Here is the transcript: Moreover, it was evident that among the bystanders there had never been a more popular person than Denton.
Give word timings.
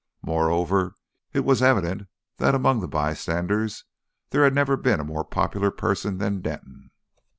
Moreover, 0.23 0.95
it 1.31 1.41
was 1.41 1.61
evident 1.61 2.07
that 2.37 2.55
among 2.55 2.79
the 2.79 2.87
bystanders 2.87 3.83
there 4.31 4.43
had 4.43 4.55
never 4.55 4.75
been 4.75 4.99
a 4.99 5.03
more 5.03 5.23
popular 5.23 5.69
person 5.69 6.17
than 6.17 6.41
Denton. 6.41 6.89